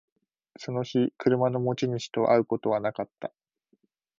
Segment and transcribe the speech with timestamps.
[0.57, 3.31] その日、車の持ち主と会うことはなかった